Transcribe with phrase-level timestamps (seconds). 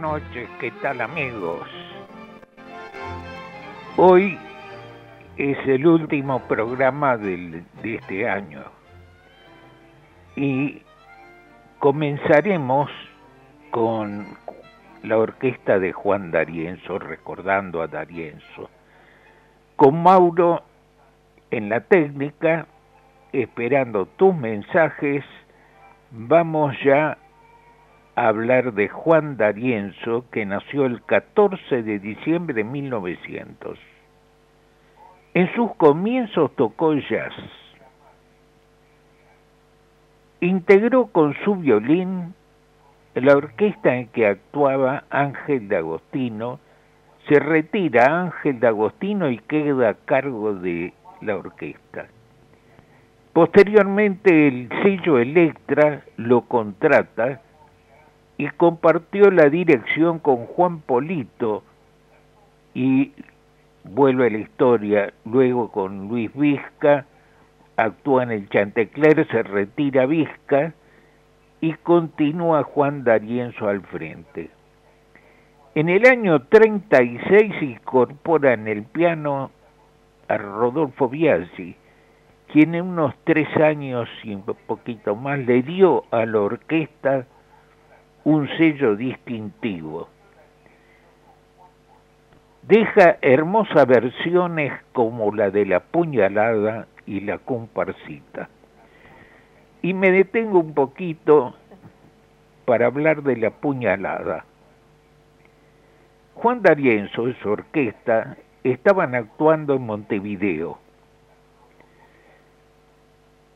[0.00, 1.68] Noches, ¿qué tal amigos?
[3.96, 4.38] Hoy
[5.36, 8.62] es el último programa de este año
[10.36, 10.82] y
[11.78, 12.90] comenzaremos
[13.70, 14.26] con
[15.02, 18.70] la orquesta de Juan D'Arienzo, recordando a D'Arienzo,
[19.76, 20.62] con Mauro
[21.50, 22.66] en la técnica,
[23.32, 25.24] esperando tus mensajes,
[26.10, 27.18] vamos ya
[28.18, 33.78] a hablar de Juan D'Arienzo, que nació el 14 de diciembre de 1900.
[35.34, 37.32] En sus comienzos tocó jazz.
[40.40, 42.34] Integró con su violín
[43.14, 46.58] la orquesta en que actuaba Ángel de Agostino.
[47.28, 52.08] Se retira Ángel de Agostino y queda a cargo de la orquesta.
[53.32, 57.42] Posteriormente el sello Electra lo contrata
[58.38, 61.64] y compartió la dirección con Juan Polito
[62.72, 63.12] y
[63.82, 67.04] vuelve a la historia, luego con Luis Vizca,
[67.76, 70.72] actúa en el Chantecler, se retira Vizca
[71.60, 74.50] y continúa Juan D'Arienzo al frente.
[75.74, 79.50] En el año 36 se incorpora en el piano
[80.28, 81.74] a Rodolfo Biasi,
[82.52, 87.26] quien en unos tres años y un poquito más le dio a la orquesta
[88.28, 90.06] un sello distintivo
[92.60, 98.50] deja hermosas versiones como la de la puñalada y la comparsita.
[99.80, 101.54] Y me detengo un poquito
[102.66, 104.44] para hablar de la puñalada.
[106.34, 110.78] Juan D'Arienzo y su orquesta estaban actuando en Montevideo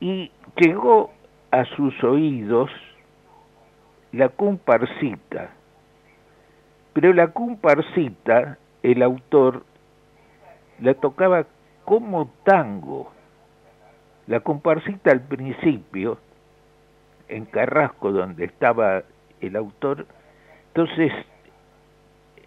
[0.01, 1.13] y llegó
[1.51, 2.71] a sus oídos
[4.13, 5.51] la comparsita,
[6.93, 9.65] pero la comparsita el autor
[10.81, 11.47] la tocaba
[11.85, 13.13] como tango.
[14.27, 16.19] La comparsita al principio,
[17.29, 19.03] en Carrasco, donde estaba
[19.41, 20.07] el autor,
[20.69, 21.13] entonces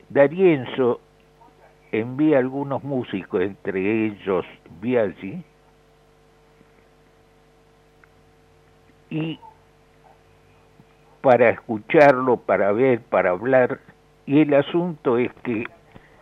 [0.10, 1.02] D'Arienzo
[1.92, 4.46] envía algunos músicos, entre ellos
[4.82, 5.44] Biaggi,
[9.10, 9.40] y
[11.26, 13.80] para escucharlo, para ver, para hablar,
[14.28, 15.64] y el asunto es que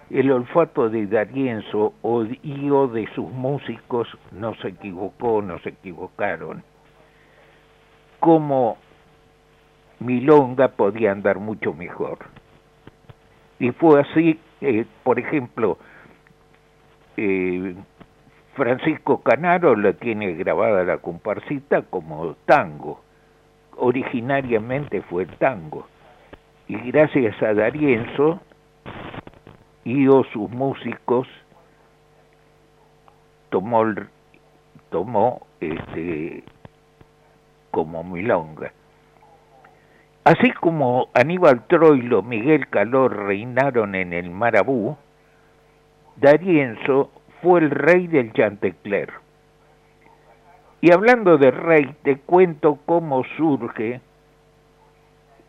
[0.10, 6.64] el olfato de D'Arienzo o de sus músicos no se equivocó, no se equivocaron.
[8.22, 8.78] Como
[10.00, 12.20] Milonga podía andar mucho mejor.
[13.60, 15.80] Y fue así, eh, por ejemplo,
[17.18, 17.76] eh,
[18.56, 23.02] Francisco Canaro la tiene grabada la comparsita como tango.
[23.78, 25.88] Originariamente fue tango.
[26.68, 28.40] Y gracias a D'Arienzo
[29.84, 31.28] y o sus músicos
[33.50, 33.84] tomó,
[34.90, 36.44] tomó este,
[37.72, 38.72] como milonga.
[40.24, 44.96] Así como Aníbal Troilo, Miguel Calor reinaron en el Marabú,
[46.16, 47.12] D'Arienzo
[47.42, 49.23] fue el rey del Chantecler.
[50.84, 54.02] Y hablando de rey, te cuento cómo surge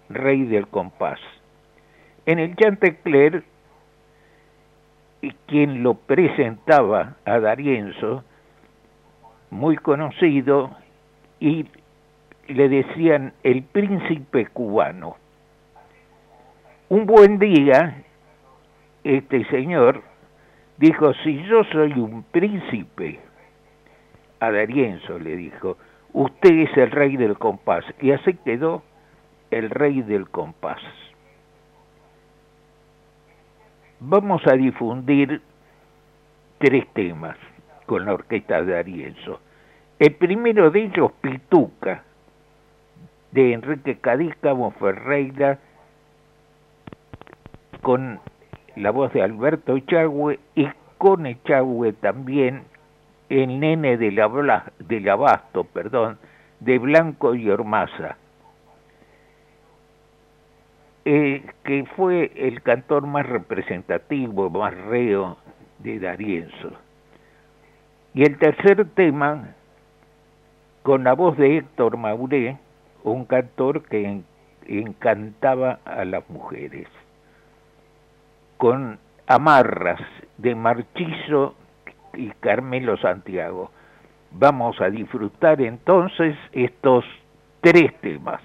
[0.08, 1.18] rey del compás.
[2.24, 3.42] En el Chantecler
[5.46, 8.22] quien lo presentaba a Darienzo,
[9.50, 10.70] muy conocido,
[11.40, 11.66] y
[12.46, 15.16] le decían el príncipe cubano.
[16.88, 18.04] Un buen día,
[19.02, 20.00] este señor
[20.76, 23.18] dijo, si yo soy un príncipe,
[24.46, 25.76] a Darienzo le dijo,
[26.12, 28.82] usted es el rey del compás, y así quedó
[29.50, 30.80] el rey del compás
[34.08, 35.40] vamos a difundir
[36.58, 37.36] tres temas
[37.86, 39.40] con la orquesta de Arienzo.
[39.98, 42.02] El primero de ellos, Pituca,
[43.32, 45.58] de Enrique Cadícamo Monferreira,
[47.82, 48.20] con
[48.76, 50.68] la voz de Alberto Echagüe y
[50.98, 52.64] con Echagüe también
[53.28, 54.20] el nene del,
[55.08, 56.18] Abasto, perdón,
[56.60, 58.16] de Blanco y Ormaza.
[61.04, 65.36] eh, que fue el cantor más representativo, más reo
[65.78, 66.72] de Darienzo.
[68.14, 69.54] Y el tercer tema,
[70.82, 72.58] con la voz de Héctor Mauré,
[73.02, 74.22] un cantor que
[74.66, 76.88] encantaba a las mujeres,
[78.56, 80.00] con amarras
[80.38, 81.54] de Marchizo
[82.16, 83.70] y Carmelo Santiago.
[84.32, 87.04] Vamos a disfrutar entonces estos
[87.60, 88.40] tres temas.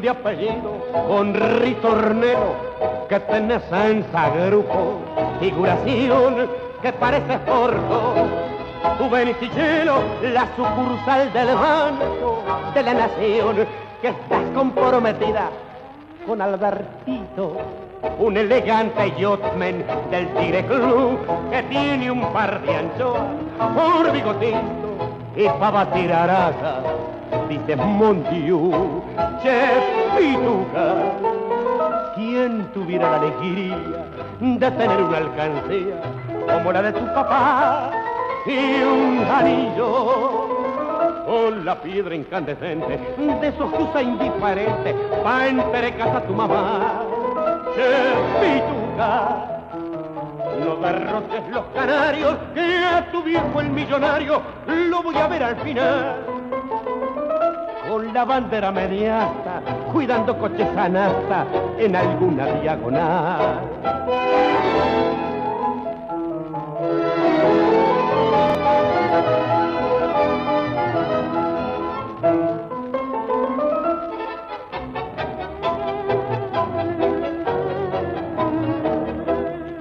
[0.00, 0.78] De apellido,
[1.08, 2.54] con ritornero,
[3.08, 4.04] que tenés en
[4.48, 5.00] grupo,
[5.40, 6.48] figuración
[6.82, 8.26] que parece porto.
[8.96, 12.42] Tu beneficiero, la sucursal del banco
[12.74, 13.66] de la nación,
[14.00, 15.50] que estás comprometida
[16.26, 17.56] con Albertito,
[18.18, 21.18] un elegante yachtman del Tigre Club
[21.50, 23.22] que tiene un par de anchoas
[23.74, 24.88] por bigotito
[25.34, 26.12] y pa' batir
[27.48, 29.02] dice Mondiú,
[29.42, 29.84] Chef
[30.16, 30.94] Pituca.
[32.14, 33.78] ¿Quién tuviera la alegría
[34.40, 36.00] de tener una alcancía
[36.52, 37.90] como la de tu papá
[38.46, 40.48] y un anillo?
[41.26, 47.02] Con la piedra incandescente de esos que usa indiferente pa' entre casa tu mamá.
[47.74, 49.44] Chef Pituca.
[50.58, 55.56] No derrotes los canarios, que a tu viejo el millonario lo voy a ver al
[55.56, 56.37] final
[57.88, 61.46] con la bandera mediasta, cuidando coches anasta
[61.78, 63.60] en alguna diagonal.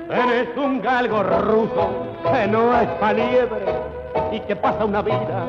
[0.09, 1.89] Eres un galgo ruso
[2.31, 3.65] que no es paliebre
[4.31, 5.45] y que pasa una vida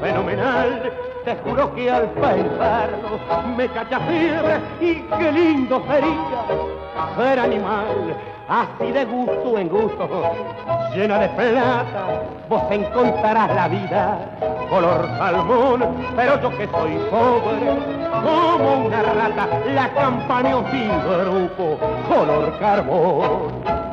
[0.00, 3.18] fenomenal te juro que al pensarlo
[3.56, 8.16] me cacha fiebre y qué lindo sería ser animal,
[8.48, 10.08] así de gusto en gusto,
[10.94, 12.06] llena de plata,
[12.48, 14.18] vos encontrarás la vida
[14.68, 15.84] color salmón,
[16.16, 17.78] pero yo que soy pobre,
[18.22, 21.78] como una rata, la campaña sin grupo,
[22.08, 23.83] color carbón.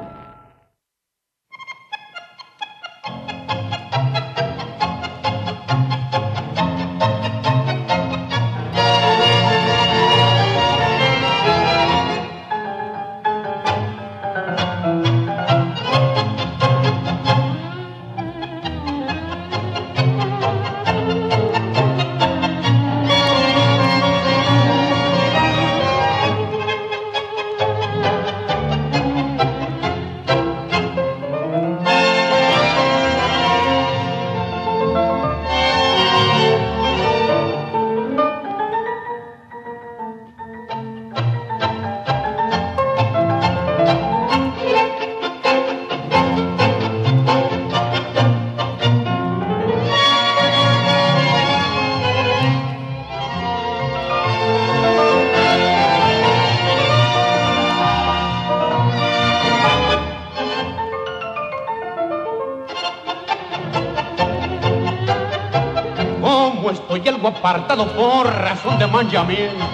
[67.41, 69.65] Apartado por razón de manchamiento.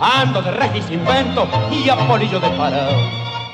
[0.00, 2.96] Ando de regis invento y a polillo de parado.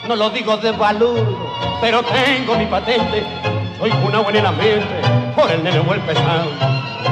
[0.07, 1.37] No lo digo de valor,
[1.81, 3.25] pero tengo mi patente.
[3.77, 5.03] Soy una buena en la mente
[5.35, 6.49] por el nene el pesado.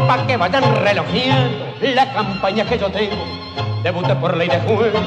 [0.06, 3.16] Pa' que vayan relojeando la campaña que yo tengo.
[3.82, 4.98] Debuté por ley de juego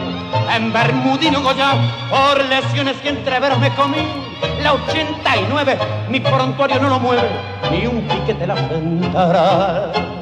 [0.53, 1.75] en Bermudino Goya
[2.09, 4.05] por lesiones que entreveros me comí.
[4.61, 5.77] La 89,
[6.09, 7.29] mi prontuario no lo mueve,
[7.71, 10.20] ni un piquete la sentará.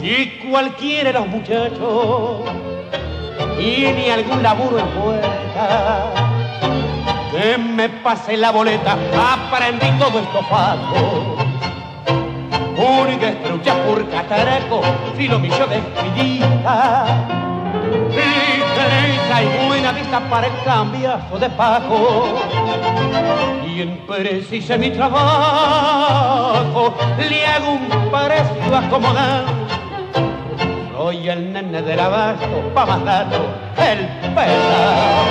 [0.00, 2.40] Si cualquiera de los muchachos
[3.58, 6.10] tiene algún laburo en puerta,
[7.30, 11.36] que me pase la boleta, aprendí todo esto pago.
[13.02, 14.80] Única estrucha por cataraco,
[15.18, 17.04] lo millo de espillita.
[18.10, 22.38] Y y buena vista para el cambiazo de Paco.
[23.66, 29.59] Y quien precise mi trabajo le hago un precio acomodado.
[31.02, 33.38] Soy el nene del abasto, pa' mandarlo
[33.78, 35.24] el pelado.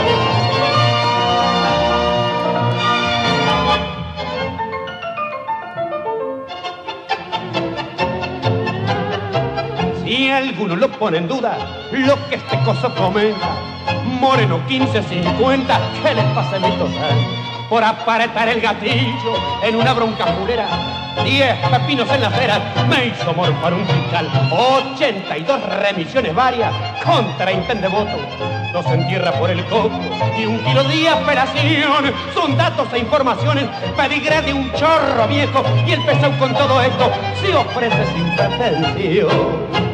[10.03, 11.55] Si alguno lo pone en duda,
[11.91, 13.49] lo que este coso comenta,
[14.19, 17.17] Moreno 1550, que le pasa mi tosal?
[17.69, 23.33] Por aparetar el gatillo en una bronca fulera, 10 pepinos en la acera, me hizo
[23.33, 26.73] morfar un fiscal, 82 remisiones varias
[27.03, 28.17] contra intento de voto,
[28.73, 29.99] dos en tierra por el coco
[30.37, 32.13] y un kilo de operación.
[32.33, 37.11] Son datos e informaciones, pedigré de un chorro viejo y el pesado con todo esto
[37.41, 39.88] se ofrece sin pretensión.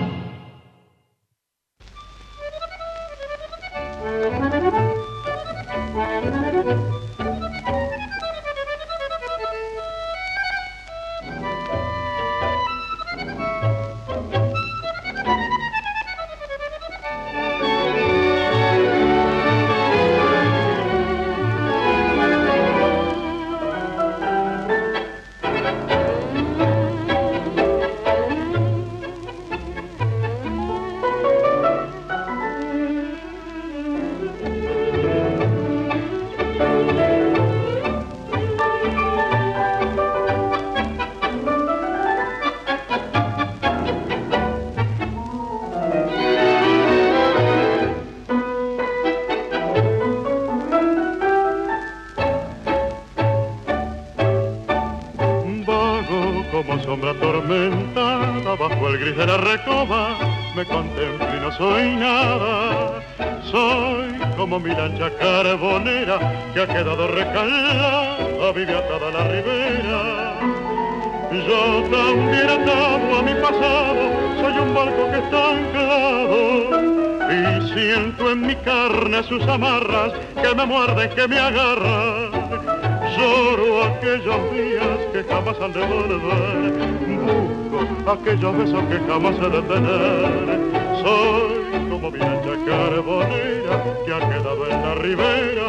[92.13, 95.65] Ancha carbonera que ha quedado en la ribera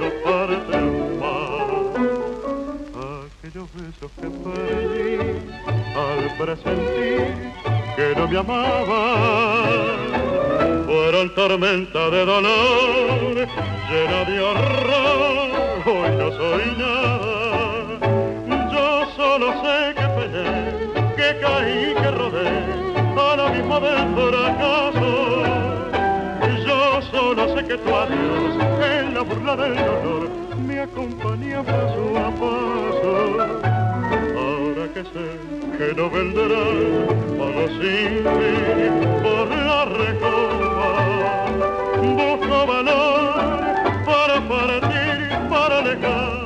[0.00, 1.06] que perdí
[5.96, 7.52] al presentir
[7.96, 9.02] que no me amaba.
[10.86, 13.48] Fueron tormenta de dolor,
[13.90, 15.50] llena de horror,
[15.86, 17.98] hoy no soy nada.
[18.72, 20.56] Yo solo sé que peleé,
[21.16, 22.48] que caí, que rodé,
[23.18, 25.05] a la misma del fracaso.
[27.66, 28.54] Que tu adiós
[28.90, 30.28] en la burla del dolor
[30.66, 33.86] me acompaña paso a paso
[34.96, 35.28] que sé
[35.76, 36.76] que no vendrás
[37.38, 38.54] para sin mí
[39.22, 40.90] por la recoba.
[42.00, 43.34] Busco valor
[44.06, 46.45] para partir, para alejarme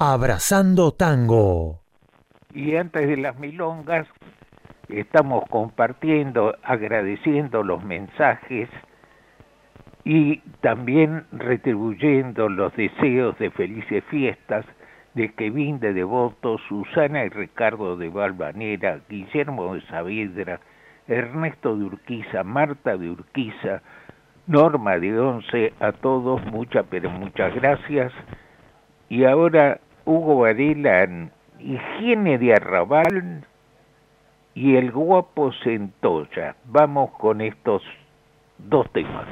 [0.00, 1.80] Abrazando Tango.
[2.54, 4.06] Y antes de las milongas,
[4.88, 8.68] estamos compartiendo, agradeciendo los mensajes
[10.04, 14.64] y también retribuyendo los deseos de felices fiestas
[15.14, 20.60] de Kevin de Devoto, Susana y Ricardo de Valvanera, Guillermo de Saavedra,
[21.08, 23.82] Ernesto de Urquiza, Marta de Urquiza,
[24.46, 28.12] Norma de Once, a todos muchas pero muchas gracias.
[29.08, 31.06] Y ahora Hugo Varela
[31.58, 33.46] Higiene de Arrabal
[34.54, 36.56] y El Guapo Centolla.
[36.64, 37.82] Vamos con estos
[38.56, 39.28] dos temas.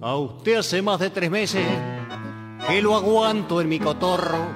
[0.00, 1.66] A usted hace más de tres meses
[2.66, 4.54] que lo aguanto en mi cotorro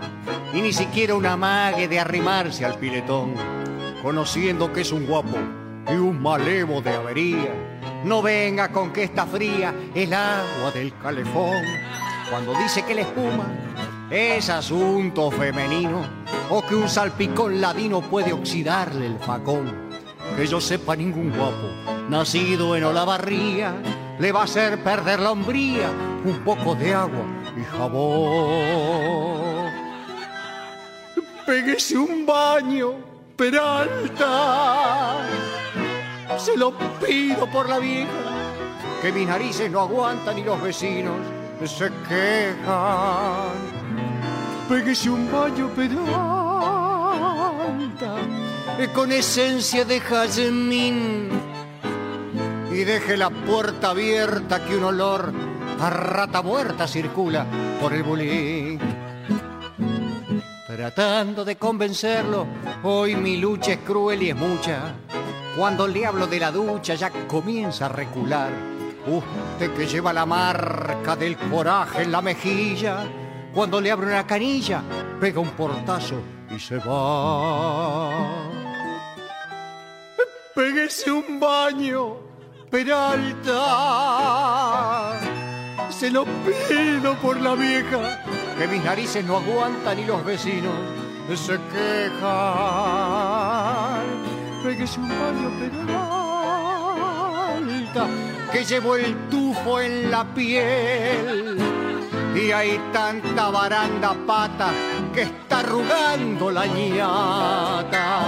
[0.54, 3.34] y ni siquiera una mague de arrimarse al piletón,
[4.02, 5.36] conociendo que es un guapo
[5.90, 7.67] y un malevo de avería.
[8.04, 11.62] No venga con que está fría el agua del calefón.
[12.30, 13.46] Cuando dice que la espuma
[14.10, 16.02] es asunto femenino
[16.50, 19.88] o que un salpicón ladino puede oxidarle el facón.
[20.36, 23.74] Que yo sepa ningún guapo nacido en Olavarría
[24.18, 25.90] le va a hacer perder la hombría
[26.24, 27.24] un poco de agua
[27.56, 29.28] y jabón.
[31.46, 32.94] Péguese un baño,
[33.36, 35.18] Peralta.
[36.38, 38.08] Se lo pido por la vieja,
[39.02, 41.16] que mis narices no aguantan y los vecinos
[41.66, 43.52] se quejan.
[44.68, 46.06] Péguese un baño, Peralta,
[48.94, 51.30] con esencia de jazmín
[52.70, 55.32] y deje la puerta abierta que un olor
[55.80, 57.46] a rata muerta circula
[57.80, 58.78] por el bulín.
[60.66, 62.46] Tratando de convencerlo,
[62.84, 64.94] hoy mi lucha es cruel y es mucha.
[65.58, 68.52] Cuando le hablo de la ducha ya comienza a recular.
[69.08, 72.98] Usted que lleva la marca del coraje en la mejilla,
[73.52, 74.80] cuando le abro una canilla,
[75.18, 76.14] pega un portazo
[76.48, 78.48] y se va.
[80.54, 82.18] Péguese un baño
[82.70, 83.58] Peralta.
[85.90, 88.22] Se lo pido por la vieja,
[88.56, 90.76] que mis narices no aguantan y los vecinos
[91.34, 93.47] se quejan.
[94.62, 95.50] Péguese un baño
[97.58, 98.06] Peralta,
[98.52, 101.58] que llevo el tufo en la piel.
[102.34, 104.70] Y hay tanta baranda pata
[105.14, 108.24] que está arrugando la ñata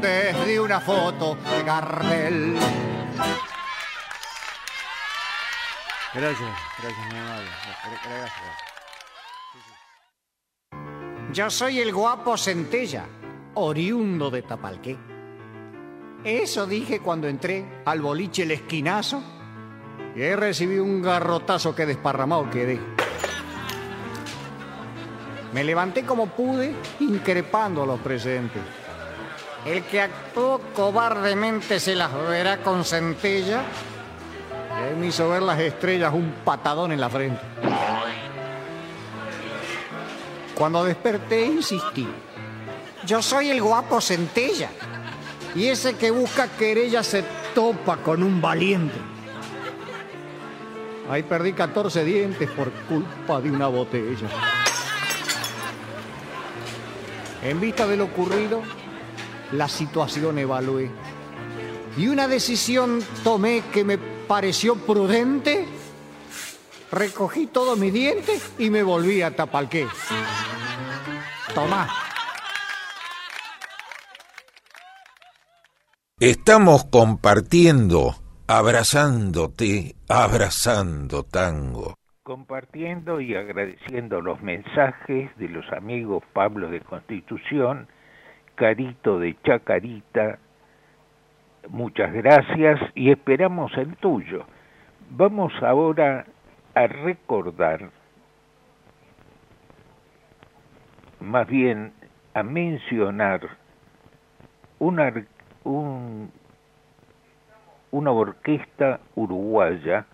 [0.00, 2.56] desde una foto de Gardel.
[6.14, 6.50] Gracias,
[6.82, 7.50] gracias, mi amable.
[8.04, 8.32] Gracias.
[11.32, 13.04] Yo soy el guapo Centella,
[13.54, 15.17] oriundo de Tapalqué.
[16.24, 19.22] Eso dije cuando entré al boliche El Esquinazo
[20.16, 22.80] y ahí recibí un garrotazo que desparramado quedé.
[25.52, 28.60] Me levanté como pude, increpando a los presentes.
[29.64, 33.62] El que actuó cobardemente se las verá con centella
[34.92, 37.40] y me hizo ver las estrellas un patadón en la frente.
[40.54, 42.08] Cuando desperté insistí.
[43.06, 44.68] Yo soy el guapo centella.
[45.58, 48.94] Y ese que busca querella se topa con un valiente.
[51.10, 54.28] Ahí perdí 14 dientes por culpa de una botella.
[57.42, 58.62] En vista de lo ocurrido,
[59.50, 60.92] la situación evalué.
[61.96, 65.66] Y una decisión tomé que me pareció prudente,
[66.92, 69.88] recogí todos mis dientes y me volví a Tapalqué.
[71.52, 72.07] Tomá.
[76.20, 78.10] Estamos compartiendo,
[78.48, 81.94] abrazándote, abrazando tango.
[82.24, 87.86] Compartiendo y agradeciendo los mensajes de los amigos Pablo de Constitución,
[88.56, 90.40] Carito de Chacarita,
[91.68, 94.44] Muchas gracias y esperamos el tuyo.
[95.10, 96.24] Vamos ahora
[96.74, 97.90] a recordar,
[101.20, 101.92] más bien
[102.34, 103.50] a mencionar
[105.64, 106.28] una,
[107.90, 110.06] una orquesta uruguaya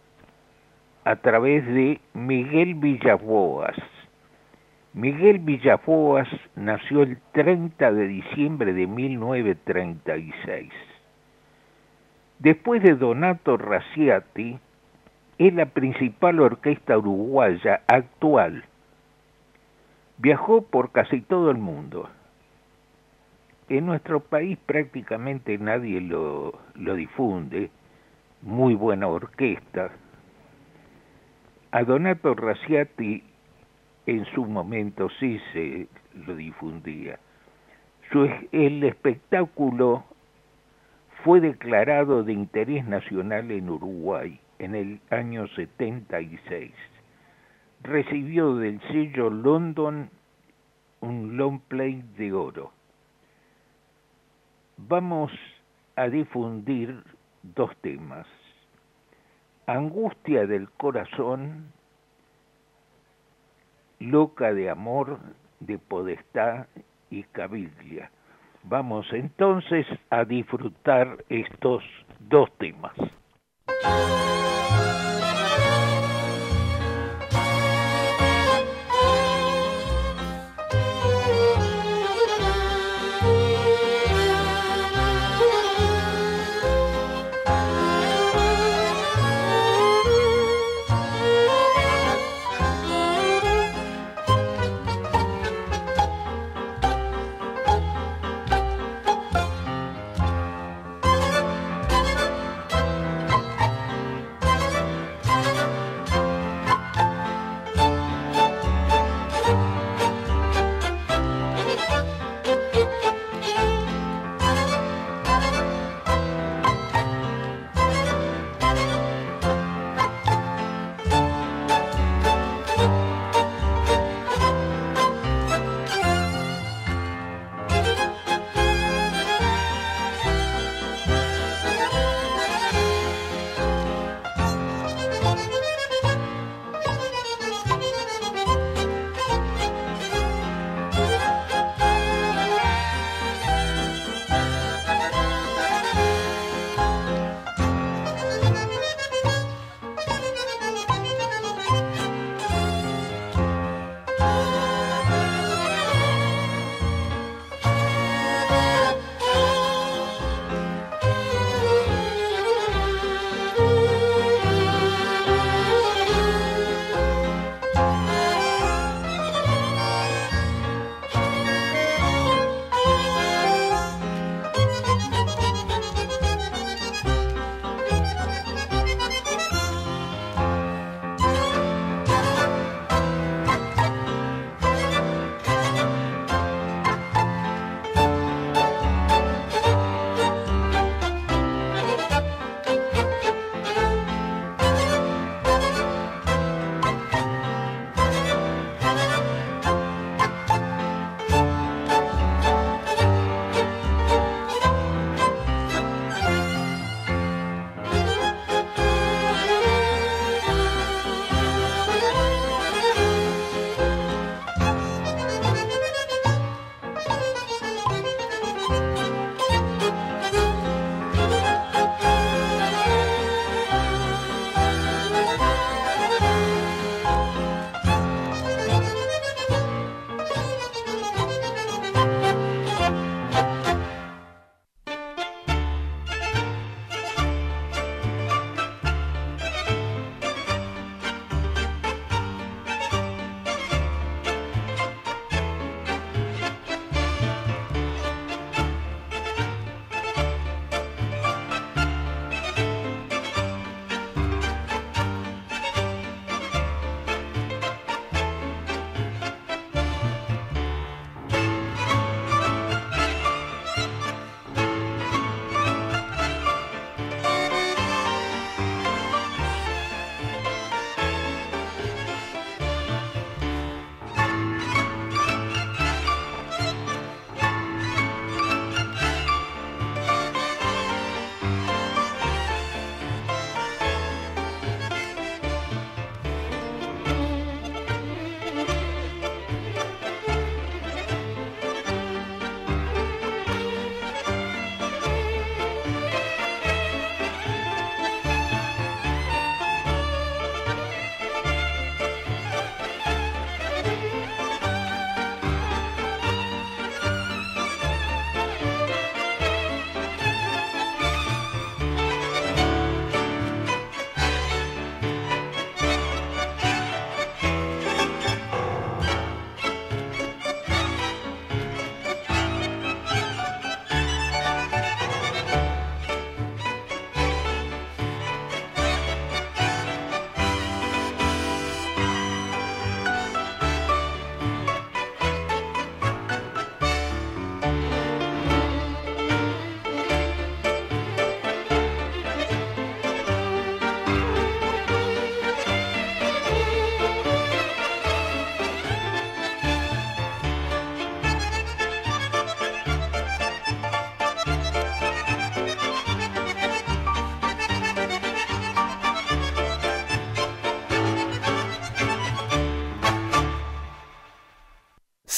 [1.05, 3.77] a través de Miguel Villaboas.
[4.93, 10.73] Miguel Villaboas nació el 30 de diciembre de 1936
[12.45, 14.59] Después de Donato Raciati,
[15.39, 18.65] es la principal orquesta uruguaya actual.
[20.19, 22.09] Viajó por casi todo el mundo.
[23.69, 27.71] En nuestro país prácticamente nadie lo, lo difunde.
[28.43, 29.91] Muy buena orquesta.
[31.71, 33.23] A Donato Raciati
[34.07, 35.89] en su momento sí se
[36.27, 37.19] lo difundía.
[38.13, 40.05] Su, el espectáculo
[41.25, 46.71] fue declarado de interés nacional en Uruguay en el año 76.
[47.83, 50.11] Recibió del sello London
[51.01, 52.73] un long play de oro.
[54.77, 55.33] Vamos
[55.97, 57.03] a difundir
[57.43, 58.27] dos temas.
[59.67, 61.73] Angustia del corazón
[64.01, 65.19] loca de amor,
[65.61, 66.67] de podestad
[67.11, 68.11] y cabilia.
[68.65, 71.83] Vamos entonces a disfrutar estos
[72.19, 72.95] dos temas.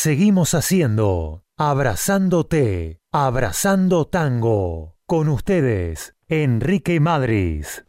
[0.06, 4.94] Seguimos haciendo Abrazándote, Abrazando Tango.
[5.04, 7.84] Con ustedes, Enrique Madris.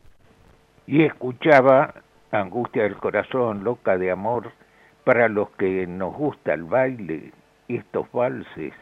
[0.87, 1.93] Y escuchaba
[2.31, 4.51] Angustia del Corazón, Loca de Amor,
[5.03, 7.33] para los que nos gusta el baile,
[7.67, 8.73] estos valses,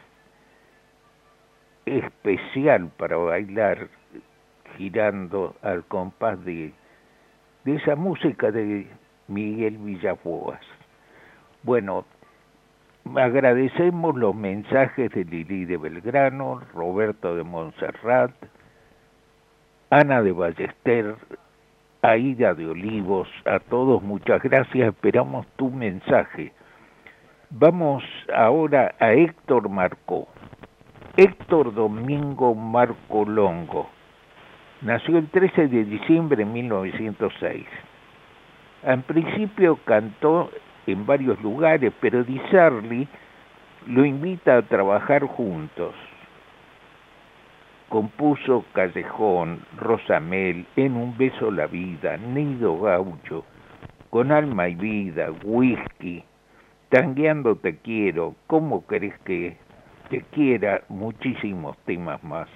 [1.86, 3.90] especial para bailar
[4.78, 6.72] girando al compás de,
[7.66, 8.88] esa música de
[9.28, 10.62] Miguel Villafuas.
[11.64, 12.06] Bueno,
[13.14, 18.32] agradecemos los mensajes de Lili de Belgrano, Roberto de Montserrat,
[19.90, 21.16] Ana de Ballester,
[22.02, 26.52] Aida de Olivos, a todos muchas gracias, esperamos tu mensaje.
[27.52, 28.04] Vamos
[28.36, 30.28] ahora a Héctor Marcó.
[31.16, 33.90] Héctor Domingo Marco Longo.
[34.82, 37.66] Nació el 13 de diciembre de 1906.
[38.84, 40.50] En principio cantó
[40.88, 43.08] en varios lugares, pero Di Sarli
[43.88, 45.94] lo invita a trabajar juntos.
[47.90, 53.46] Compuso Callejón, Rosamel, En un beso la vida, Nido Gaucho,
[54.10, 56.24] Con alma y vida, Whisky,
[56.90, 59.58] Tangueando te quiero, ¿cómo querés que
[60.10, 60.84] te quiera?
[60.90, 62.50] Muchísimos temas más.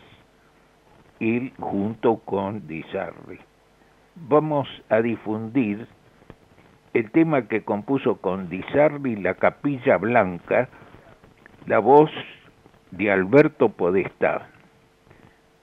[1.20, 3.40] Él junto con Di Sarli.
[4.16, 5.88] Vamos a difundir
[6.94, 10.70] el tema que compuso con Di Sarli, La Capilla Blanca,
[11.66, 12.12] la voz
[12.92, 14.48] de Alberto Podestá.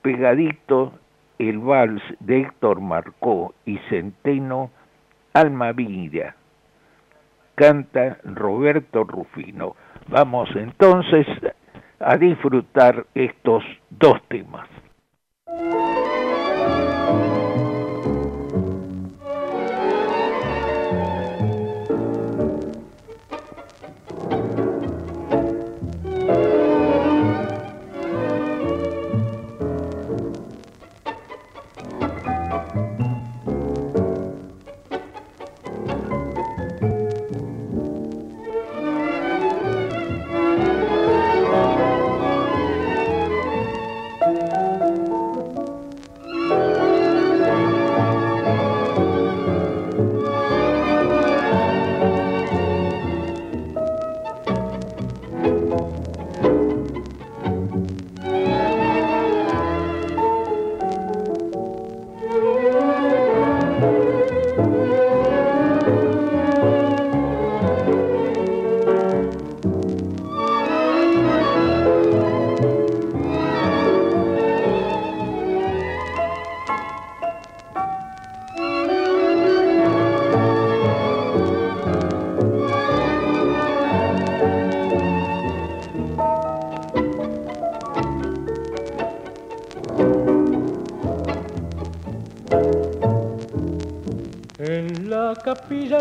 [0.03, 0.93] Pegadito
[1.39, 4.71] el vals de Héctor Marcó y Centeno,
[5.35, 6.37] Alma Vida.
[7.55, 9.77] Canta Roberto Rufino.
[10.09, 11.27] Vamos entonces
[11.99, 14.69] a disfrutar estos dos temas.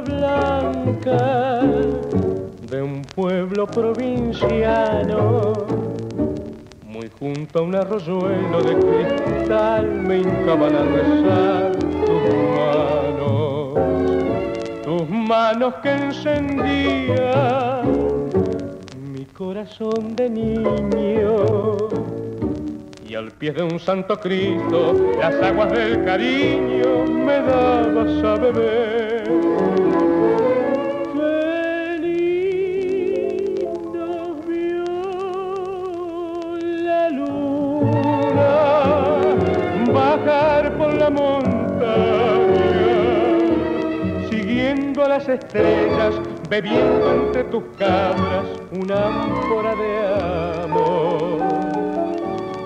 [0.01, 1.61] Blanca
[2.69, 5.53] de un pueblo provinciano.
[6.83, 11.71] Muy junto a un arroyuelo de cristal me hincaban a rezar
[12.05, 12.23] tus
[12.57, 13.73] manos,
[14.83, 17.85] tus manos que encendían
[19.11, 21.75] mi corazón de niño
[23.07, 28.84] y al pie de un santo Cristo las aguas del cariño me dabas a beber.
[45.35, 46.15] Estrellas,
[46.49, 51.39] bebiendo entre tus cabras una ámpora de amor.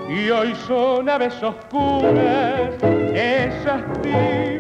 [0.10, 2.72] Y hoy son aves oscuras
[3.14, 4.59] esas tímidas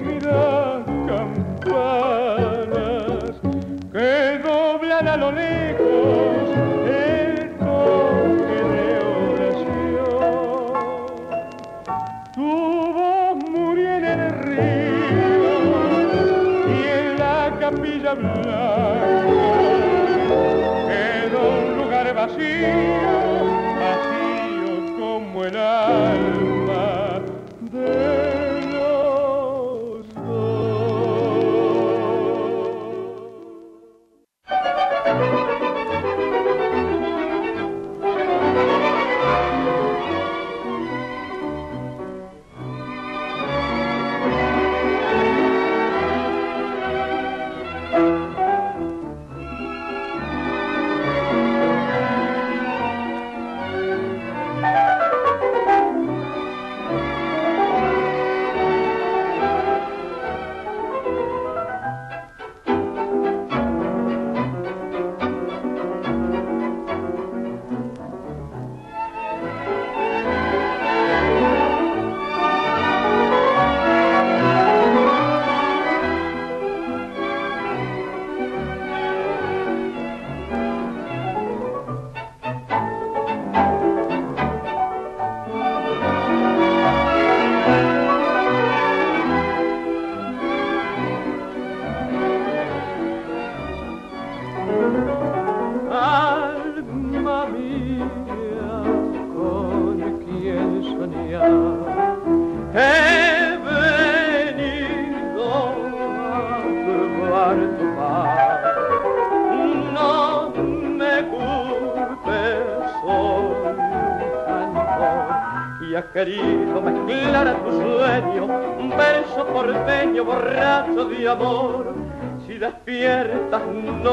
[22.60, 22.89] lugar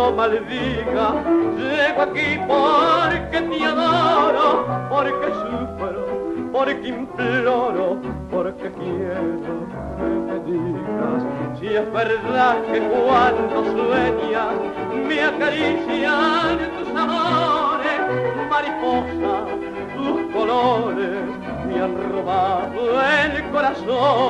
[0.06, 1.14] no maldigas,
[1.58, 6.06] llego aquí porque te adoro, porque sufro,
[6.52, 9.58] porque imploro, porque quiero
[9.98, 11.22] que me digas
[11.58, 14.54] si es verdad que cuando sueñas
[15.08, 18.00] me acarician tus amores,
[18.48, 19.34] mariposa,
[19.96, 21.20] tus colores
[21.66, 24.25] me han robado el corazón.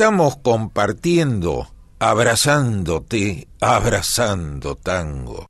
[0.00, 5.49] Estamos compartiendo, abrazándote, abrazando tango.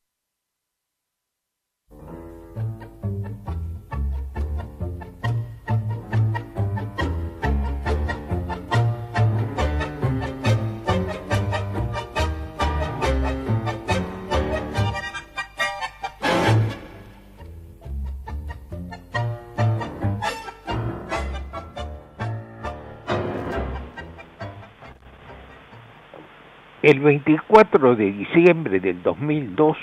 [26.90, 29.76] El 24 de diciembre del 2002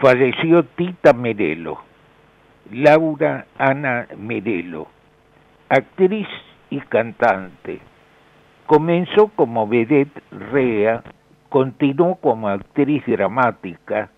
[0.00, 1.80] falleció Tita Merelo,
[2.70, 4.88] Laura Ana Merelo,
[5.70, 6.28] actriz
[6.68, 7.80] y cantante.
[8.66, 11.02] Comenzó como vedette rea,
[11.48, 14.10] continuó como actriz dramática.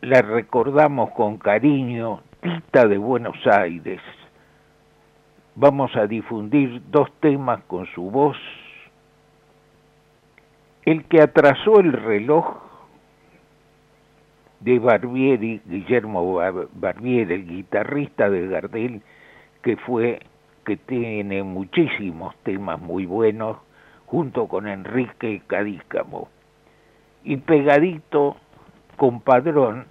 [0.00, 4.00] La recordamos con cariño, Tita de Buenos Aires.
[5.56, 8.36] Vamos a difundir dos temas con su voz
[10.84, 12.56] el que atrasó el reloj
[14.60, 16.40] de Barbieri, Guillermo
[16.74, 19.02] Barbieri, el guitarrista de Gardel,
[19.62, 20.20] que fue,
[20.64, 23.58] que tiene muchísimos temas muy buenos,
[24.06, 26.28] junto con Enrique Cadícamo.
[27.24, 28.36] Y pegadito,
[28.96, 29.86] compadrón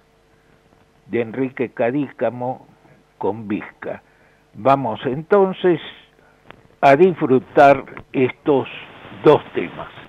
[1.06, 2.66] de Enrique Cadícamo
[3.18, 4.02] con Vizca.
[4.54, 5.80] Vamos entonces
[6.80, 8.68] a disfrutar estos
[9.24, 10.01] dos temas.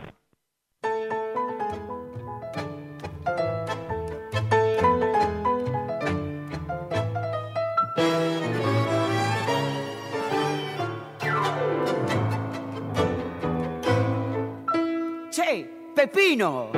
[16.24, 16.69] Pepino.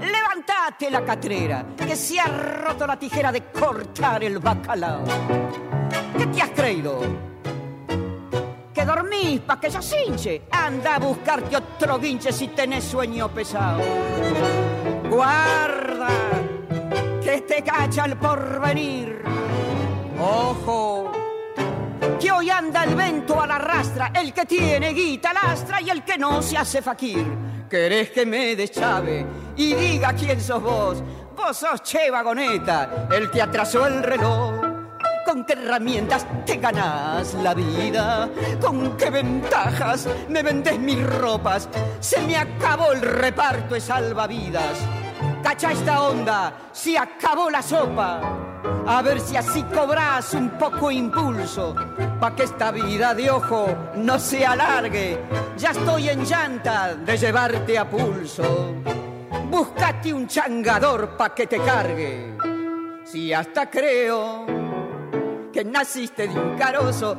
[0.00, 5.04] Levantate la catrera, que se ha roto la tijera de cortar el bacalao.
[6.16, 7.00] ¿Qué te has creído?
[8.72, 10.42] Que dormís pa' que yo cinche.
[10.50, 13.82] Anda a buscarte otro guinche si tenés sueño pesado.
[15.10, 16.08] Guarda,
[17.22, 19.22] que te cacha el porvenir.
[20.18, 21.12] Ojo,
[22.18, 26.02] que hoy anda el vento a la rastra, el que tiene guita lastra y el
[26.02, 31.02] que no se hace faquir querés que me deschave y diga quién sos vos.
[31.36, 34.54] Vos sos Che Vagoneta, el que atrasó el reloj.
[35.24, 38.28] ¿Con qué herramientas te ganás la vida?
[38.60, 41.68] ¿Con qué ventajas me vendés mis ropas?
[42.00, 44.78] Se me acabó el reparto de salvavidas.
[45.42, 48.55] Cacha esta onda, se acabó la sopa.
[48.86, 51.74] A ver si así cobras un poco impulso,
[52.20, 55.18] pa' que esta vida de ojo no se alargue.
[55.56, 58.74] Ya estoy en llanta de llevarte a pulso.
[59.50, 62.36] Búscate un changador pa' que te cargue.
[63.04, 64.46] Si hasta creo
[65.52, 67.18] que naciste de un carozo,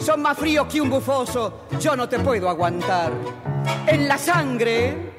[0.00, 3.12] son más fríos que un bufoso, yo no te puedo aguantar.
[3.86, 5.12] En la sangre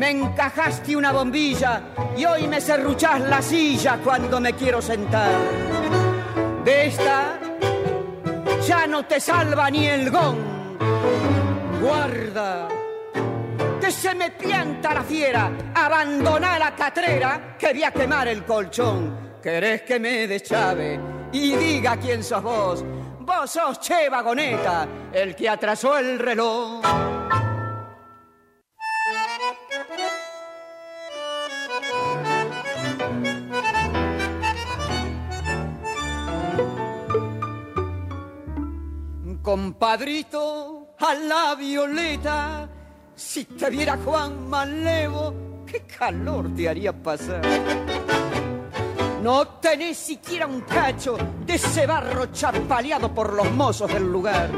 [0.00, 1.82] me encajaste una bombilla
[2.16, 5.30] y hoy me serruchás la silla cuando me quiero sentar.
[6.64, 7.38] De esta
[8.66, 10.38] ya no te salva ni el gong.
[11.82, 12.68] Guarda,
[13.78, 19.36] que se me pianta la fiera, abandona la catrera que voy a quemar el colchón.
[19.42, 20.98] ¿Querés que me deschave
[21.30, 22.82] y diga quién sos vos?
[23.20, 27.19] Vos sos Che Vagoneta, el que atrasó el reloj.
[39.60, 42.66] Compadrito, a la violeta,
[43.14, 45.34] si te viera Juan Malevo,
[45.66, 47.42] qué calor te haría pasar.
[49.22, 54.48] No tenés siquiera un cacho de ese barro chapaleado por los mozos del lugar.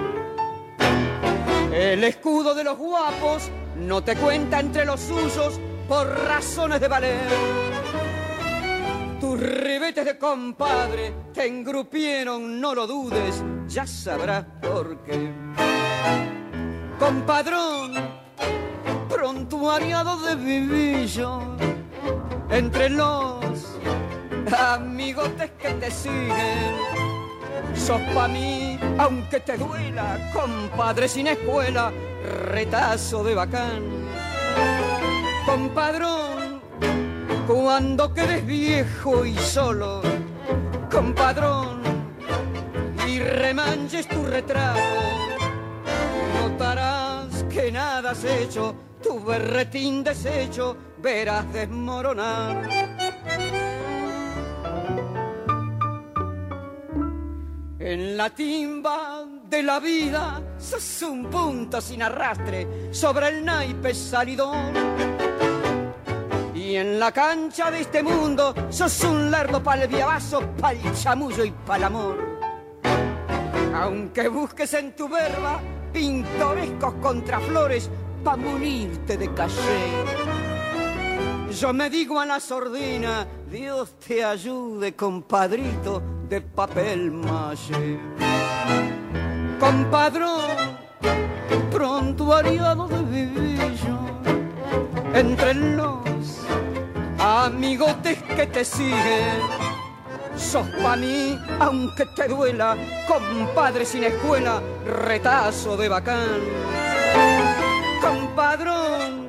[1.72, 7.28] El escudo de los guapos no te cuenta entre los suyos por razones de valer.
[9.20, 13.42] Tus ribetes de compadre te engrupieron, no lo dudes,
[13.72, 15.32] ya sabrás por qué.
[16.98, 17.94] Compadrón,
[19.08, 21.40] prontuariado de vivillo,
[22.50, 23.78] entre los
[24.58, 26.74] amigotes que te siguen.
[27.74, 31.90] Sos pa' mí, aunque te duela, compadre sin escuela,
[32.50, 33.82] retazo de bacán.
[35.46, 36.60] Compadrón,
[37.46, 40.02] cuando quedes viejo y solo,
[40.90, 41.81] compadrón,
[43.22, 44.80] remanches tu retrato,
[46.40, 52.68] notarás que nada has hecho, tu berretín deshecho verás desmoronar.
[57.78, 64.72] En la timba de la vida sos un punto sin arrastre sobre el naipe salidón.
[66.54, 71.50] Y en la cancha de este mundo sos un lerdo pa'l viavazo, pa'l chamullo y
[71.50, 72.31] pa'l amor.
[73.74, 75.60] Aunque busques en tu verba
[75.92, 77.90] pintorescos contraflores
[78.24, 79.82] pa' munirte de caché.
[81.58, 87.98] Yo me digo a la sordina, Dios te ayude, compadrito de papel maché.
[89.60, 90.78] Compadrón,
[91.70, 93.98] pronto aliado de vivillo,
[95.14, 96.40] entre los
[97.18, 99.71] amigotes que te siguen.
[100.36, 102.76] Sos pa' mí, aunque te duela,
[103.06, 106.40] compadre sin escuela, retazo de bacán.
[108.00, 109.28] Compadrón,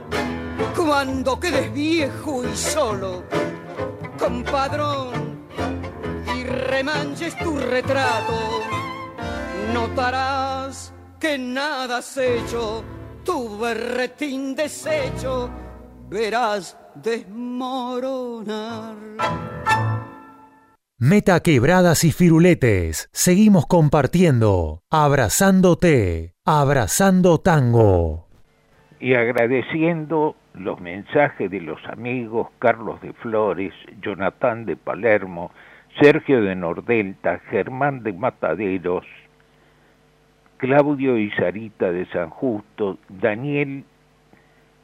[0.76, 3.24] cuando quedes viejo y solo,
[4.18, 5.48] compadrón,
[6.36, 8.62] y remanches tu retrato,
[9.74, 12.84] notarás que nada has hecho,
[13.24, 15.50] tu berretín deshecho,
[16.10, 18.96] verás desmoronar.
[21.06, 23.10] Meta quebradas y firuletes.
[23.12, 24.84] Seguimos compartiendo.
[24.90, 26.34] Abrazándote.
[26.46, 28.30] Abrazando tango.
[29.02, 35.52] y agradeciendo los mensajes de los amigos Carlos de Flores, Jonathan de Palermo,
[36.02, 39.06] Sergio de Nordelta, Germán de Mataderos,
[40.56, 43.84] Claudio y Sarita de San Justo, Daniel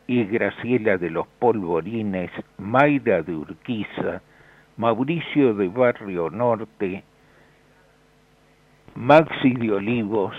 [0.05, 4.21] y Graciela de los Polvorines, Mayra de Urquiza,
[4.79, 7.03] Mauricio de Barrio Norte,
[8.95, 10.33] Maxi de Olivos,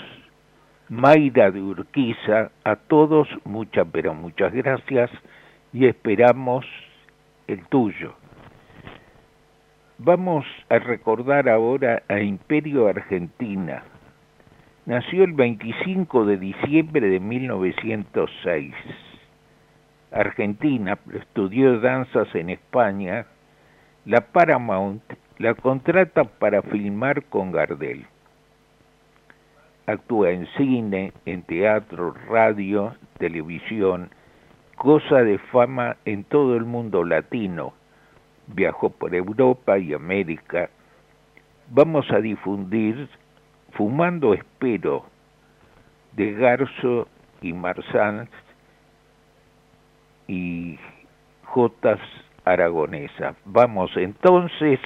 [0.89, 5.11] Mayra de Urquiza, a todos muchas, pero muchas gracias
[5.75, 6.65] y esperamos
[7.49, 8.15] el tuyo.
[9.99, 13.83] Vamos a recordar ahora a Imperio Argentina.
[14.87, 18.75] Nació el 25 de diciembre de 1906.
[20.11, 23.27] Argentina, estudió danzas en España.
[24.05, 25.03] La Paramount
[25.39, 28.07] la contrata para filmar con Gardel
[29.91, 34.11] actúa en cine, en teatro, radio, televisión,
[34.77, 37.75] cosa de fama en todo el mundo latino.
[38.47, 40.71] Viajó por Europa y América.
[41.69, 43.09] Vamos a difundir
[43.73, 45.05] Fumando Espero
[46.13, 47.07] de Garzo
[47.41, 48.29] y Marsans
[50.27, 50.79] y
[51.45, 52.01] Jotas
[52.45, 53.35] Aragonesa.
[53.45, 54.81] Vamos entonces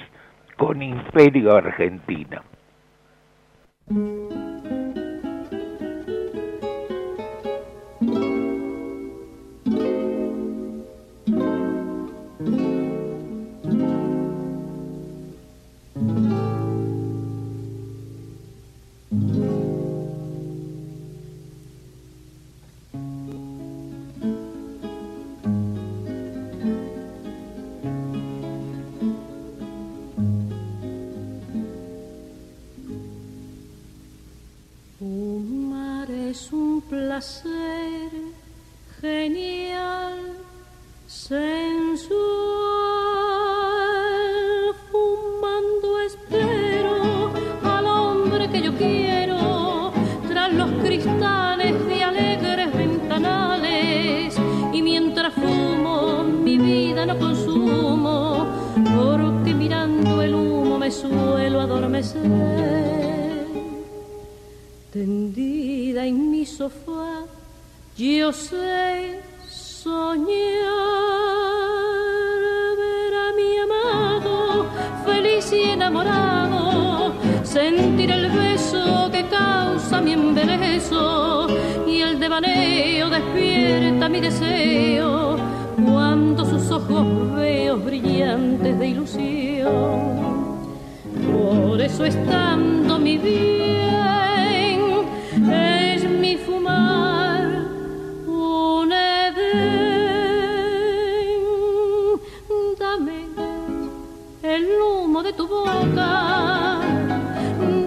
[0.57, 2.43] con Imperio Argentina.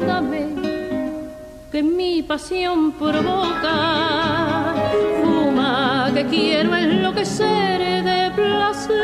[0.06, 0.42] Dame
[1.70, 4.74] que mi pasión provoca.
[5.22, 8.98] Fuma que quiero enloquecer de placer.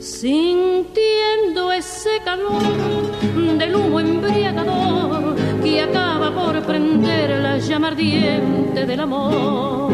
[0.00, 2.62] Sintiendo ese calor
[3.58, 9.93] del humo embriagador que acaba por prender la llama ardiente del amor.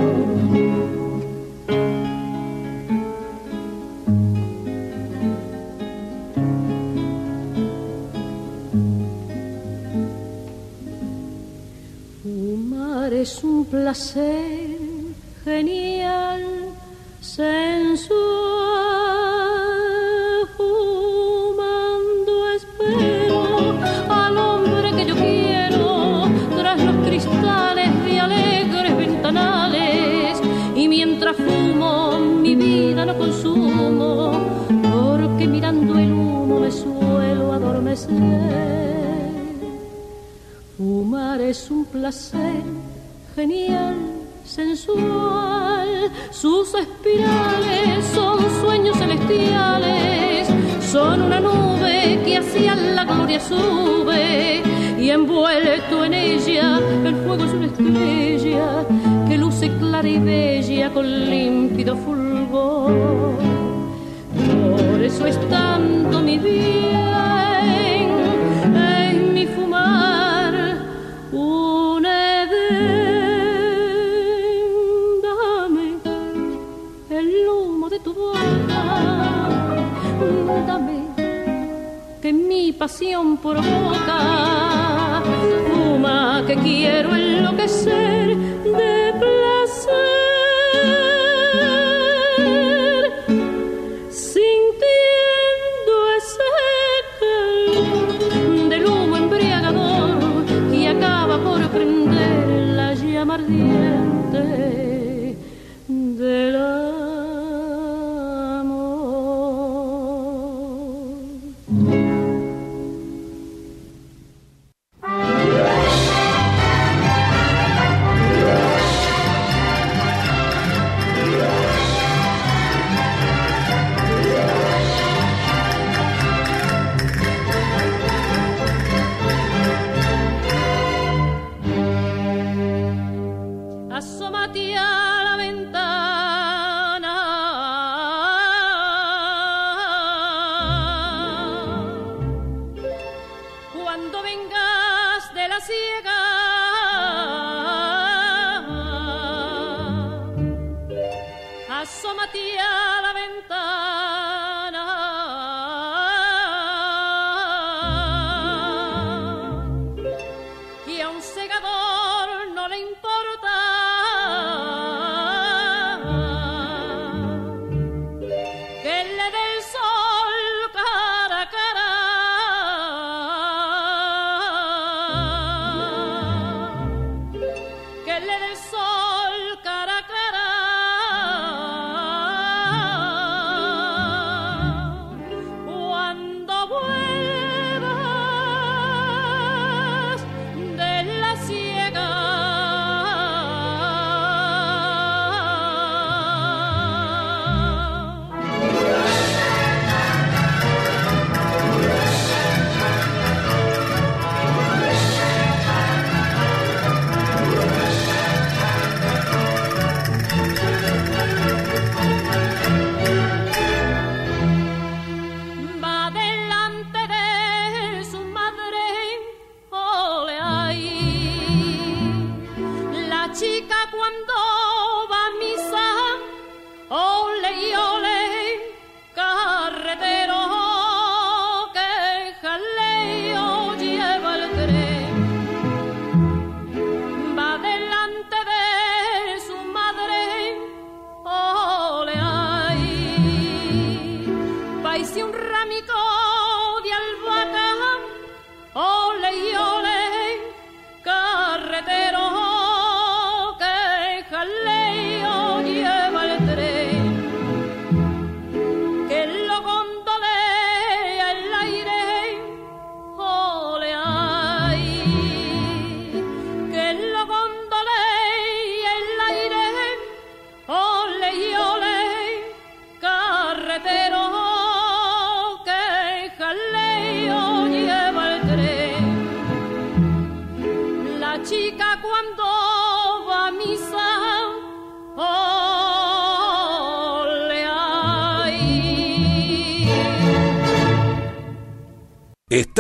[13.20, 14.78] Es un placer
[15.44, 16.42] genial,
[17.20, 18.16] sensual.
[20.56, 23.74] Fumando espero
[24.08, 30.40] al hombre que yo quiero tras los cristales de alegres ventanales.
[30.74, 34.32] Y mientras fumo, mi vida no consumo,
[34.90, 38.10] porque mirando el humo me suelo adormecer.
[40.78, 42.79] Fumar es un placer
[43.41, 43.97] genial,
[44.45, 46.11] sensual.
[46.30, 50.47] Sus espirales son sueños celestiales.
[50.93, 54.62] Son una nube que hacia la gloria sube.
[54.99, 58.86] Y envuelto en ella, el fuego es una estrella
[59.26, 62.93] que luce clara y bella con límpido fulgor.
[64.70, 67.49] Por eso es tanto mi bien,
[82.80, 85.22] pasión provoca.
[85.68, 89.09] Fuma que quiero enloquecer de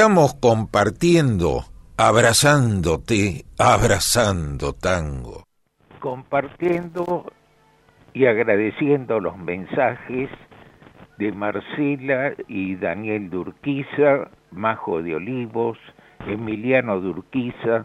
[0.00, 1.64] Estamos compartiendo,
[1.98, 5.44] abrazándote, abrazando tango.
[5.98, 7.30] Compartiendo
[8.14, 10.30] y agradeciendo los mensajes
[11.18, 15.76] de Marcela y Daniel Durquiza, Majo de Olivos,
[16.26, 17.84] Emiliano Durquiza,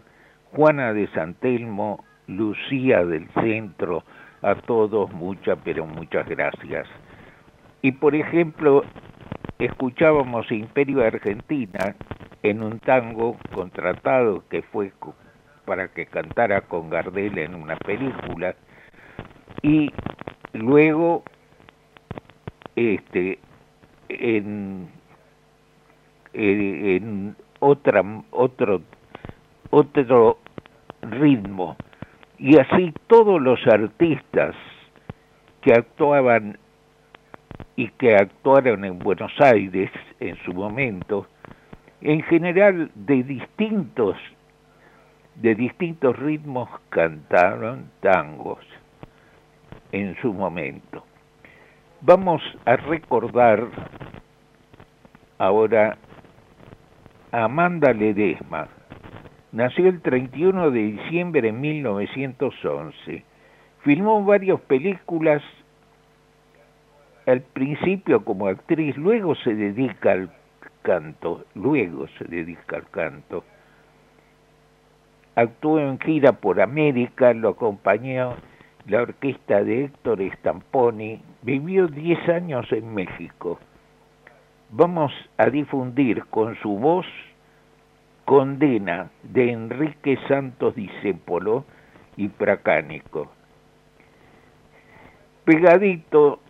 [0.52, 4.04] Juana de Santelmo, Lucía del Centro,
[4.40, 6.88] a todos muchas, pero muchas gracias.
[7.82, 8.84] Y por ejemplo,
[9.58, 11.94] escuchábamos Imperio Argentina
[12.42, 14.92] en un tango contratado que fue
[15.64, 18.54] para que cantara con Gardel en una película
[19.62, 19.90] y
[20.52, 21.24] luego
[22.76, 23.38] este
[24.08, 24.88] en,
[26.34, 28.82] eh, en otra otro
[29.70, 30.38] otro
[31.02, 31.76] ritmo.
[32.38, 34.54] Y así todos los artistas
[35.62, 36.58] que actuaban
[37.76, 41.26] y que actuaron en Buenos Aires en su momento,
[42.00, 44.16] en general de distintos
[45.36, 48.64] de distintos ritmos cantaron tangos
[49.92, 51.04] en su momento.
[52.00, 53.66] Vamos a recordar
[55.38, 55.98] ahora
[57.32, 58.68] a Amanda Ledesma.
[59.52, 63.24] Nació el 31 de diciembre de 1911.
[63.82, 65.42] Filmó varias películas
[67.26, 70.30] al principio como actriz, luego se dedica al
[70.82, 73.44] canto, luego se dedica al canto.
[75.34, 78.36] Actuó en gira por América, lo acompañó
[78.86, 83.58] la orquesta de Héctor Stamponi, vivió 10 años en México.
[84.70, 87.06] Vamos a difundir con su voz
[88.24, 91.64] Condena de Enrique Santos Discépolo
[92.16, 93.30] y Pracánico.
[95.44, 96.40] Pegadito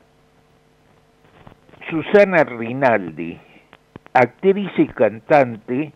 [1.88, 3.38] Susana Rinaldi,
[4.12, 5.92] actriz y cantante,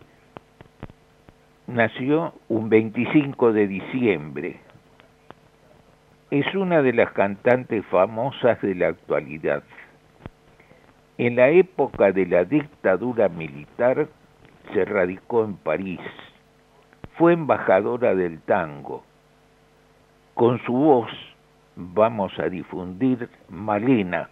[1.67, 4.59] nació un 25 de diciembre.
[6.29, 9.63] Es una de las cantantes famosas de la actualidad.
[11.17, 14.07] En la época de la dictadura militar
[14.71, 15.99] se radicó en París.
[17.17, 19.03] Fue embajadora del tango.
[20.35, 21.11] Con su voz
[21.75, 24.29] vamos a difundir Malena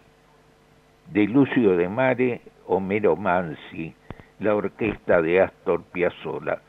[1.12, 3.94] de Lucio de Mare, Homero Mansi,
[4.38, 6.60] la orquesta de Astor Piazzolla.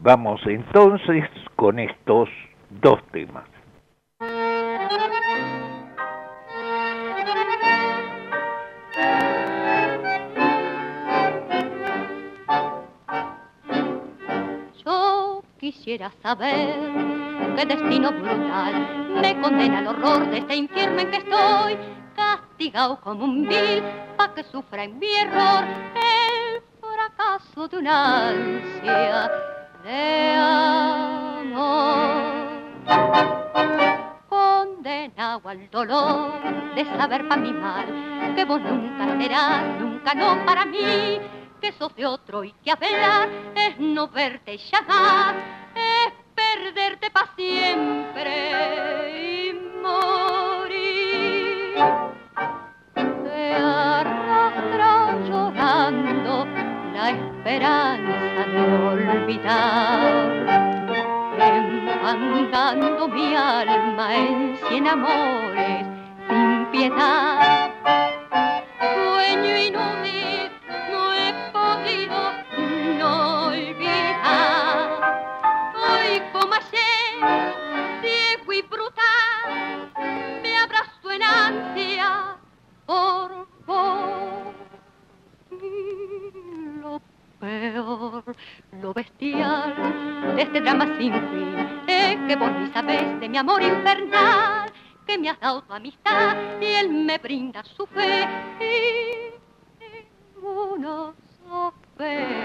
[0.00, 1.24] Vamos entonces
[1.54, 2.28] con estos
[2.68, 3.44] dos temas.
[14.84, 16.76] Yo quisiera saber
[17.56, 21.78] qué destino brutal me condena al horror de este infierno en que estoy
[22.56, 23.82] castigado como un vil,
[24.16, 25.62] pa' que sufra en mi error
[25.94, 29.30] el fracaso de una ansia
[29.84, 31.52] de amor.
[34.26, 36.32] Condenado al dolor
[36.74, 41.20] de saber pa' mi mal que vos nunca serás, nunca no para mí,
[41.60, 45.34] que sos de otro y que hablar es no verte llamar,
[45.74, 48.95] es perderte pa' siempre
[57.46, 60.36] esperanza de olvidar.
[61.38, 65.86] Enfangando mi alma en cien amores
[66.28, 67.70] sin piedad.
[68.80, 69.95] Sueño inútil,
[90.56, 91.52] este drama sin fin
[92.26, 94.72] que vos ni sabés de mi amor infernal,
[95.06, 98.26] que me has dado tu amistad y él me brinda su fe
[98.58, 99.34] y
[100.34, 101.12] ninguno
[101.46, 102.40] sospecha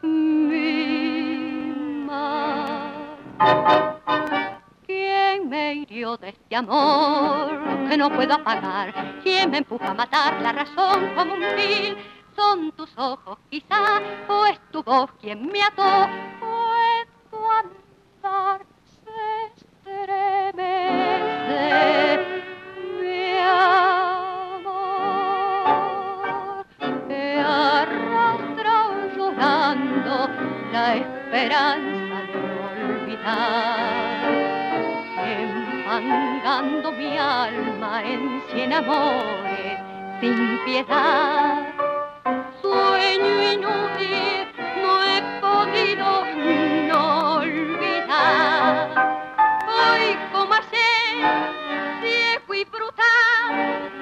[0.00, 1.74] mi
[2.06, 3.18] mal.
[4.86, 7.60] ¿Quién me hirió de este amor
[7.90, 9.20] que no puedo apagar?
[9.22, 11.94] ¿Quién me empuja a matar la razón como un vil?
[12.34, 16.08] Son tus ojos quizá, o es tu voz quien me ató,
[38.74, 39.78] amores
[40.20, 41.62] sin piedad.
[42.60, 44.33] Sueño inútil
[51.24, 53.93] ayer, ciego y brutal,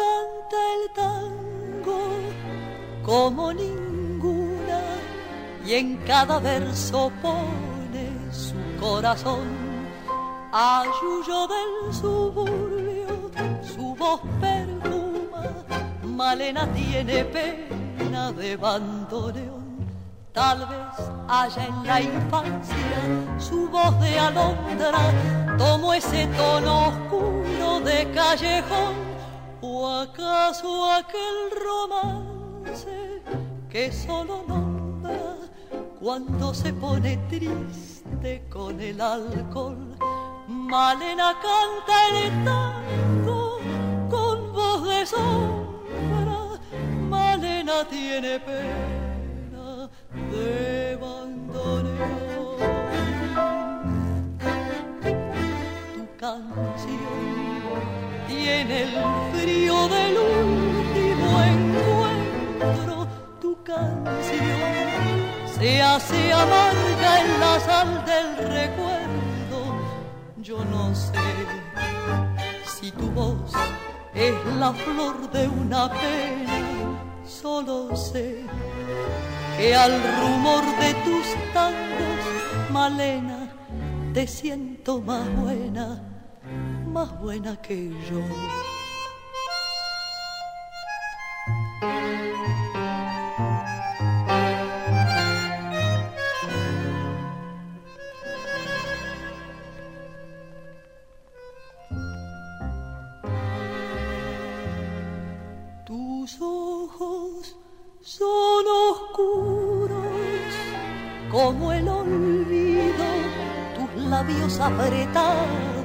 [0.00, 2.00] canta el tango
[3.04, 4.80] como ninguna
[5.66, 9.46] y en cada verso pone su corazón.
[10.52, 13.30] Ayuyo del suburbio,
[13.62, 15.44] su voz perfuma.
[16.02, 19.60] Malena tiene pena de bandoneón.
[20.32, 22.76] Tal vez haya en la infancia
[23.38, 25.02] su voz de alondra,
[25.58, 28.94] tomó ese tono oscuro de callejón,
[29.62, 33.22] o acaso aquel romance
[33.68, 35.36] que solo nombra
[36.00, 39.96] cuando se pone triste con el alcohol.
[40.48, 43.58] Malena canta el tango
[44.08, 46.58] con voz de sombra,
[47.08, 49.90] Malena tiene pena
[50.32, 52.56] de bandoneón.
[55.94, 56.99] Tu canción
[58.70, 58.90] el
[59.32, 63.06] frío del último encuentro.
[63.40, 65.10] Tu canción
[65.58, 69.60] se hace amarga en la sal del recuerdo.
[70.38, 71.18] Yo no sé
[72.64, 73.52] si tu voz
[74.14, 78.44] es la flor de una pena, solo sé
[79.56, 82.22] que al rumor de tus tangos,
[82.70, 83.52] Malena,
[84.12, 86.09] te siento más buena,
[86.90, 88.20] más buena que yo.
[105.86, 107.56] Tus ojos
[108.00, 109.96] son oscuros
[111.30, 113.04] como el olvido,
[113.76, 115.79] tus labios apretados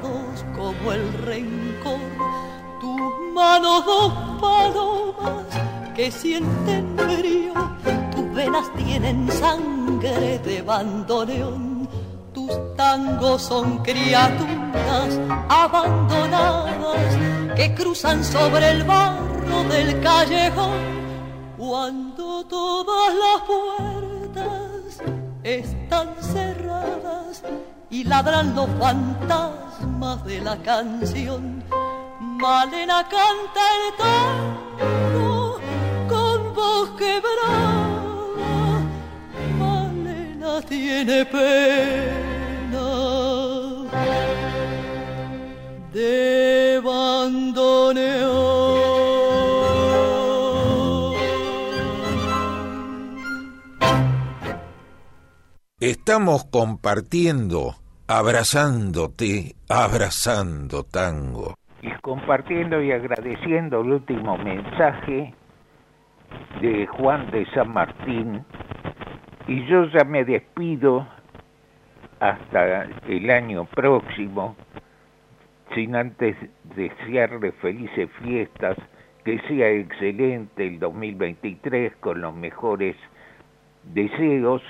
[0.55, 1.99] como el rencor,
[2.79, 5.45] tus manos dos palomas
[5.95, 7.53] que sienten frío,
[8.15, 11.87] tus venas tienen sangre de bandoneón,
[12.33, 17.15] tus tangos son criaturas abandonadas
[17.55, 20.95] que cruzan sobre el barro del callejón.
[21.57, 25.01] Cuando todas las puertas
[25.43, 27.14] están cerradas
[27.89, 31.63] y ladran los fantasmas de la canción.
[32.19, 35.59] Malena canta el tango
[36.07, 38.81] con voz quebrada.
[39.57, 41.65] Malena tiene pena
[45.93, 46.64] de
[56.07, 57.73] Estamos compartiendo,
[58.07, 61.55] abrazándote, abrazando tango.
[61.81, 65.33] Y compartiendo y agradeciendo el último mensaje
[66.61, 68.45] de Juan de San Martín.
[69.47, 71.07] Y yo ya me despido
[72.19, 74.55] hasta el año próximo,
[75.73, 76.37] sin antes
[76.75, 78.77] desearle felices fiestas,
[79.23, 82.95] que sea excelente el 2023 con los mejores
[83.85, 84.61] deseos.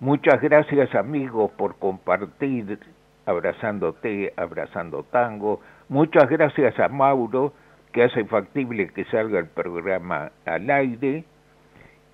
[0.00, 2.78] Muchas gracias amigos por compartir
[3.26, 5.60] abrazándote, abrazando tango.
[5.90, 7.52] Muchas gracias a Mauro
[7.92, 11.24] que hace factible que salga el programa al aire.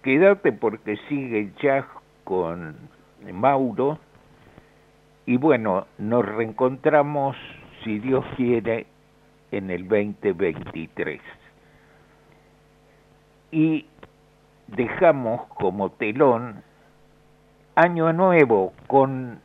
[0.03, 1.87] Quédate porque sigue ya
[2.25, 2.75] con
[3.33, 4.01] Mauro.
[5.25, 7.37] Y bueno, nos reencontramos,
[7.85, 8.87] si Dios quiere,
[9.53, 11.21] en el 2023.
[13.53, 13.87] Y
[14.67, 16.65] dejamos como telón
[17.79, 19.39] Año Nuevo con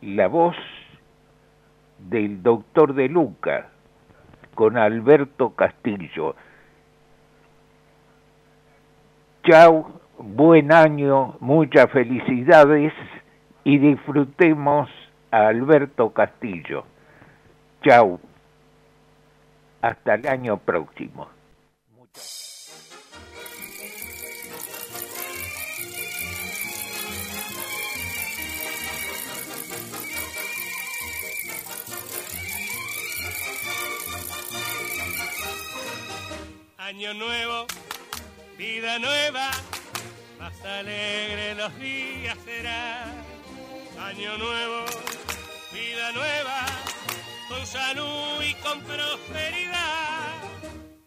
[0.00, 0.56] la voz
[1.96, 3.68] del doctor de Luca,
[4.56, 6.34] con Alberto Castillo.
[9.44, 12.92] Chao, buen año, muchas felicidades
[13.62, 14.90] y disfrutemos
[15.30, 16.84] a Alberto Castillo.
[17.84, 18.18] Chao,
[19.82, 21.28] hasta el año próximo.
[36.94, 37.66] Año nuevo,
[38.56, 39.50] vida nueva,
[40.38, 43.12] más alegre los días será.
[43.98, 44.84] Año nuevo,
[45.72, 46.66] vida nueva,
[47.48, 50.40] con salud y con prosperidad.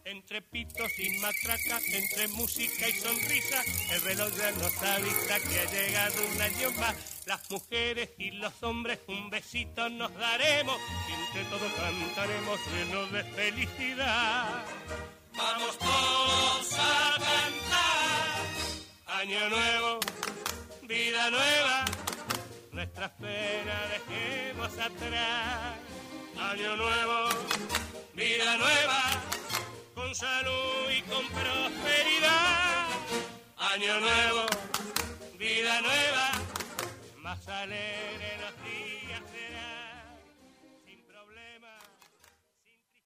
[0.04, 5.72] Entre pitos y matraca, entre música y sonrisa, el reloj ya nos avisa que ha
[5.72, 7.24] llegado un año más.
[7.24, 10.78] Las mujeres y los hombres un besito nos daremos
[11.08, 14.66] y entre todos cantaremos llenos de felicidad.
[15.38, 18.40] Vamos todos a cantar.
[19.06, 20.00] Año nuevo,
[20.82, 21.84] vida nueva,
[22.72, 25.76] nuestras penas dejemos atrás.
[26.40, 27.28] Año nuevo,
[28.14, 29.00] vida nueva,
[29.94, 32.86] con salud y con prosperidad.
[33.58, 34.46] Año nuevo,
[35.38, 36.30] vida nueva,
[37.18, 39.07] más alegre los días.